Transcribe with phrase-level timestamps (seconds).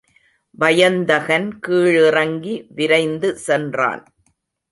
[0.57, 4.03] வயந்தகன் கீழிறங்கி விரைந்து சென்றான்.